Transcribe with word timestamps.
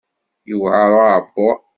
Yewɛer 0.49 0.89
uɛebbuḍ. 0.99 1.57